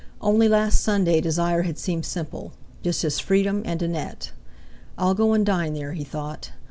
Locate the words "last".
0.47-0.81